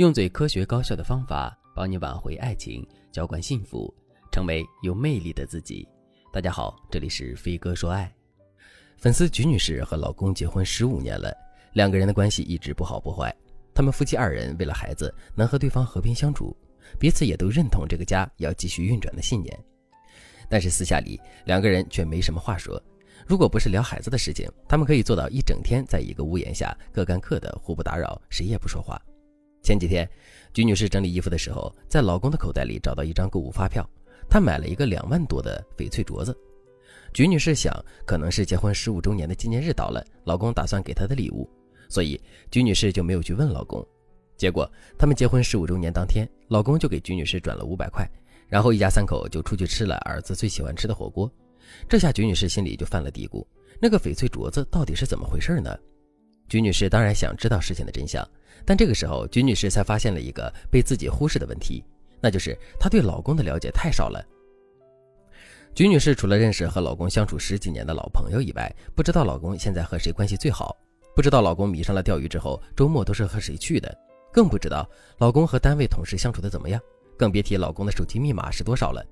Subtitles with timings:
[0.00, 3.94] 用最科学高效的方法帮你挽回爱情，浇灌幸福，
[4.32, 5.86] 成为有魅力的自己。
[6.32, 8.10] 大家好，这里是飞哥说爱。
[8.96, 11.36] 粉丝菊女士和老公结婚十五年了，
[11.74, 13.30] 两个人的关系一直不好不坏。
[13.74, 16.56] 他们夫妻二人为了孩子能和对方和平相处，
[16.98, 19.54] 彼此也都认同这个家要继续运转的信念。
[20.48, 22.82] 但是私下里两个人却没什么话说。
[23.26, 28.98] 如果不是聊孩子的事情，他们可以做到一整天在一个屋檐下各干各的，互不打扰，谁也不说话。
[29.70, 30.04] 前几天，
[30.52, 33.88] 菊女士整理衣服的时候，在老公的口袋里找到一张购物发票，
[34.28, 36.36] 她买了一个两万多的翡翠镯子。
[37.14, 37.72] 菊女士想，
[38.04, 41.48] 可能是结婚十五周年的纪念日到了，老公打算给她的礼物，
[41.88, 42.20] 所以
[42.50, 43.86] 菊女士就没有去问老公。
[44.36, 48.04] 结果，他们结婚十五周年当天，老公就给菊女士转了五百块，
[48.48, 51.32] 然后一家三口就出去吃了儿子最喜欢吃的火锅。
[51.88, 53.46] 这下菊女士心里就犯了嘀咕：
[53.80, 55.78] 那个翡翠镯子到底是怎么回事呢？
[56.50, 58.26] 菊女士当然想知道事情的真相。
[58.66, 61.82] 但这个时候，菊女士才发现了一个被自己忽视的问题，
[62.20, 64.20] 那就是她对老公的了解太少了。
[65.74, 70.76] 菊女士除了认识和老公相处十几年的老朋友以外，不知道老公现在和谁关系最好，
[71.14, 73.96] 不知道老公迷上了钓鱼之后周末都是和谁去的，
[74.32, 74.86] 更不知道
[75.18, 76.80] 老公和单位同事相处的怎么样，
[77.16, 79.06] 更别提老公的手机密码是多少了。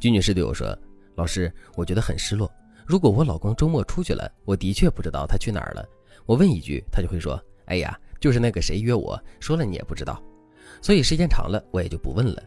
[0.00, 0.76] 菊女士对我说
[1.14, 2.52] ：“老师，我觉得很失落。
[2.84, 5.88] 如果我老公周末出去了，我的确不知道他去哪儿了。
[6.26, 10.20] 我问一句，他就会说：‘哎呀。’”就是那个谁约我说了你也不知道，
[10.80, 12.42] 所以时间长了我也就不问了。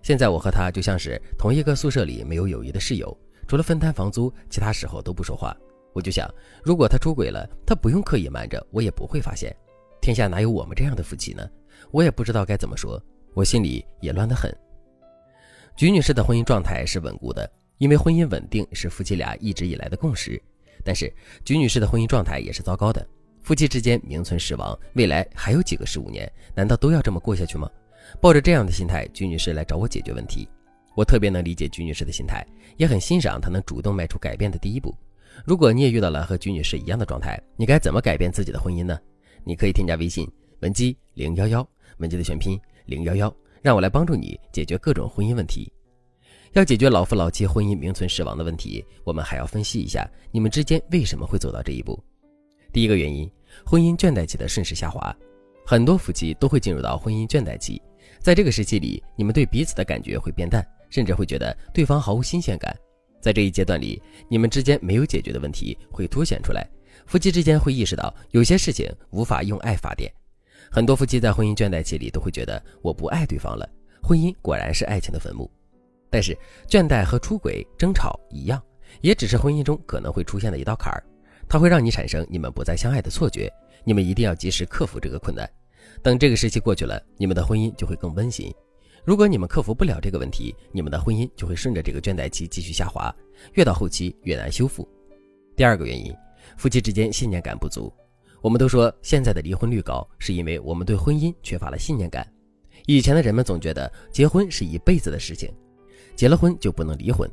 [0.00, 5.54] 现在我和他就像是同一个宿舍里没有友谊的室友，除了分摊房租，其他时候都不说话。
[5.92, 6.28] 我就想，
[6.64, 9.54] 如果他出轨了，他不用刻意瞒着，我也不会发现。
[10.00, 11.46] 天下哪有我们这样的夫妻呢？
[11.90, 13.00] 我也不知道该怎么说，
[13.34, 14.50] 我心里也乱得很。
[15.76, 20.42] 菊女士的婚姻状态是稳固的，因为婚姻稳定是夫妻俩一直以来的共识。
[20.84, 21.12] 但是
[21.44, 23.06] 菊女士的婚姻状态也是糟糕的。
[23.42, 27.70] 夫妻之间名存实亡，未来还有几个十五年，难道都要这么过下去吗？
[28.20, 30.48] 抱着这样的心态，鞠女士来找我解决问题。
[30.94, 32.44] 我特别能理解鞠女士的心态，
[32.76, 34.94] 也很欣赏她能主动迈出改变的第一步。
[35.44, 38.98] 如果你也遇到了和鞠女士一样的状态，你该怎么改变自己的婚姻呢？
[39.44, 41.66] 你可以添加微信文姬零幺幺，
[41.98, 45.72] 文姬的全拼零幺幺，让我来帮助你解决各种婚姻问题。
[46.58, 51.98] 要解决老夫老妻婚姻名存实亡的问题，我们还要分析一下你们之间为什么会走到这一步。
[52.72, 53.30] 第一个原因。
[53.64, 55.16] 婚姻倦怠期的顺势下滑，
[55.66, 57.80] 很多夫妻都会进入到婚姻倦怠期。
[58.20, 62.76] 在这个时期里，你们对彼此的感觉会变淡，甚至会觉得对方毫无新鲜感。
[63.22, 66.68] 在这一阶段里，你们之间没有解决的问题会凸显出来，
[67.06, 70.12] 夫妻之间会意识到有些事情无法用爱发电。
[70.70, 73.66] 很多夫妻在婚姻倦怠期里都会觉得我不爱对方了，
[74.02, 75.50] 婚姻果然是爱情的坟墓。
[76.10, 76.36] 但是，
[76.68, 78.62] 倦怠和出轨、争吵一样，
[79.00, 81.02] 也只是婚姻中可能会出现的一道坎儿。
[81.48, 83.52] 它会让你产生你们不再相爱的错觉，
[83.84, 85.48] 你们一定要及时克服这个困难。
[86.02, 88.52] 等这个时期过去了，你们的婚姻就会更温馨。
[89.04, 93.14] 如果你们克服不了这个问题，你们的婚姻就会顺着这个倦怠期继续下滑，
[93.54, 94.86] 越到后期越难修复。
[95.56, 96.14] 第二个原因，
[96.58, 97.92] 夫妻之间信念感不足。
[98.42, 102.26] 我们都说现在的离婚率高，是因为我们对婚姻缺乏了信念感。
[102.86, 105.50] 以前的人们总觉得结婚是一辈子的事情，
[106.18, 107.30] 结了婚就不能离婚，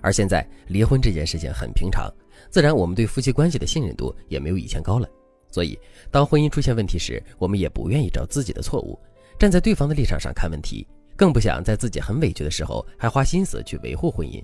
[0.00, 2.08] 而现在离婚这件事情很平常。
[2.50, 5.08] 自然，我们对夫妻关系的信任度也没有以前高了。
[5.50, 5.76] 所以，
[6.08, 8.96] 当婚姻出现问题时，我们也不愿意找自己的错误，
[9.40, 14.40] 站在对方的立场上看问题，更不想在自己很委屈的时候还花心思去维护婚姻。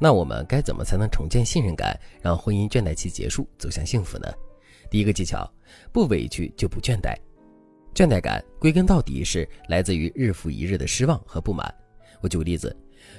[0.00, 4.32] 那我们该怎么才能重建信任感，让婚姻倦怠期结束，走向幸福呢？
[4.88, 5.52] 第一个技巧，
[5.92, 7.16] 不委屈就不倦怠。
[7.96, 11.74] 倦怠感归根到底是来自于日复一日的失望和不满。
[12.20, 12.74] 我举个例子，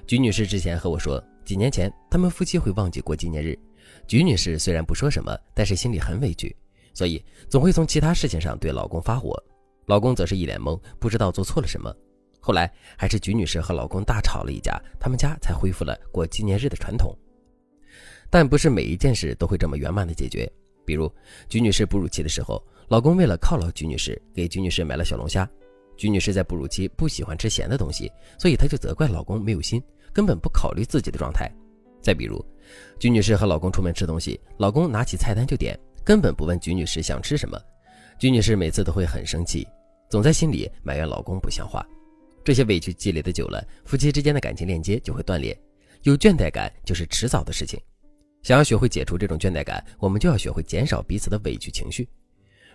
[0.05, 3.57] 菊女士之前和我说，几年前他们夫妻会忘记过纪念日。
[4.05, 6.55] 菊女士虽然不说什么，但是心里很委屈，
[6.93, 9.41] 所以总会从其他事情上对老公发火。
[9.85, 11.93] 老公则是一脸懵，不知道做错了什么。
[12.39, 17.17] 后来还是菊女士和老公大吵了一架，他们家才恢复了过纪念日的传统。
[18.29, 20.49] 但不是每一件事都会这么圆满的解决。
[20.85, 21.11] 比如
[21.49, 25.49] 菊女士哺乳期的时候，老公为了犒劳菊女士，给菊女士买了小龙虾。
[25.97, 29.81] 菊女士在哺乳期不喜欢吃咸的东西，所以她就责怪老公没有心，
[30.13, 31.51] 根本不考虑自己的状态。
[32.01, 32.43] 再比如，
[32.99, 37.59] 鞠女士和老公出门吃东西，老公拿起菜单就点，根本不问鞠女士想吃什么。
[38.19, 39.67] 鞠女士每次都会很生气，
[40.09, 41.85] 总在心里埋怨老公不像话。
[42.43, 45.59] 这些委屈积累的久了，夫妻之间的感情链接就会断裂，
[46.03, 47.77] 有倦怠感就是迟早的事情。
[48.43, 52.07] 想要学会解除这种倦怠感，我们就要学会减少彼此的委屈情绪。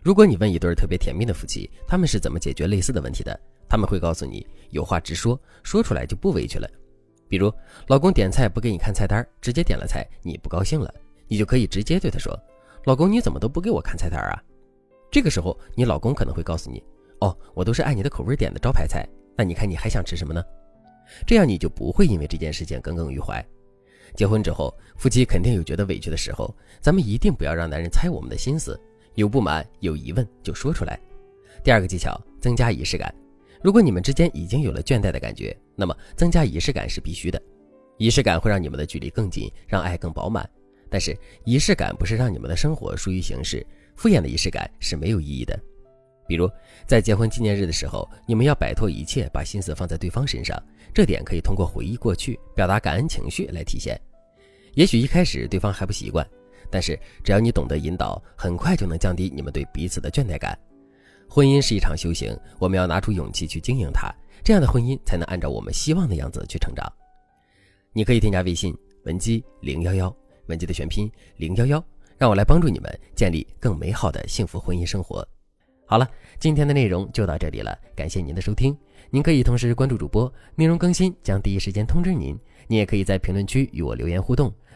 [0.02, 3.38] 如果你问一对特别甜蜜的夫妻，他们是怎么解决类似的问题的，
[3.68, 6.68] 他们会告诉你：有话直说，说出来就不委屈了。
[7.28, 7.52] 比如，
[7.86, 10.92] 老公点菜不给你看菜单，直接点了菜，你不高兴了，
[11.28, 12.36] 你就可以直接对他说
[12.84, 14.42] ：“老公，你怎么都不给我看菜单啊？”
[15.08, 16.82] 这个时候，你老公可能会告诉你
[17.20, 20.42] ：“哦，我都是按你的口味点的招牌菜，那你看你还想吃什么呢？
[21.26, 23.44] 这样你就不会因为这件事情耿耿于怀。
[24.16, 28.78] 结婚之后，夫妻肯定有觉得委屈的时候，咱们一定不要让男人猜我们的心思，
[29.14, 30.98] 有不满、有疑问就说出来。
[31.62, 33.14] 第二个技巧，增加仪式感。
[33.62, 37.40] 如果你们之间已经有了倦怠的感觉，那么增加仪式感是必须的。
[37.98, 40.48] 仪式感会让你们的距离更近，让爱更饱满。
[40.90, 43.64] 但是仪式感不是让你们的生活疏于形式，
[43.96, 45.58] 敷衍的仪式感是没有意义的。
[46.26, 46.50] 比如
[46.86, 50.60] 在结婚纪念日的时候，你们要摆脱一切，把心思放在对方身上，
[50.92, 54.00] 这点可以通过回忆过去、表达感恩情绪来体现。
[54.74, 56.26] 也许一开始对方还不习惯，
[56.70, 60.58] 但是只要你懂得引导，很快就能降低你们对彼此的倦怠感。
[61.28, 64.12] 婚姻是一场修行，我们要拿出勇气去经营它，
[64.44, 66.86] 这样的婚姻才能按照我们希望的样子去成长。
[67.92, 70.14] 你可以添加微信文姬零幺幺，
[70.46, 71.84] 文姬的全拼零幺幺，
[72.18, 75.26] 让我来帮助你们建立更美好的幸福婚姻生活。
[75.86, 76.08] 好了，
[76.38, 78.76] 今天的内容就到这里了，感谢您的收听。
[79.10, 82.38] 您可以同时关注主播，内容更新将第一时间通知您。
[82.66, 84.50] 您也可以在评论区与我留言互动，